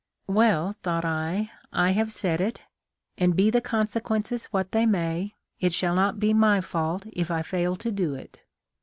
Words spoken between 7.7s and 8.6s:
to do it.'